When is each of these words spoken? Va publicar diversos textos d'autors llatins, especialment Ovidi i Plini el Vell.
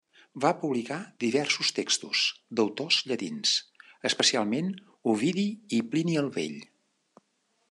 Va 0.43 0.49
publicar 0.61 0.95
diversos 1.23 1.69
textos 1.81 2.23
d'autors 2.61 2.99
llatins, 3.11 3.53
especialment 4.13 4.75
Ovidi 5.15 5.49
i 5.81 5.87
Plini 5.95 6.21
el 6.25 6.37
Vell. 6.41 6.61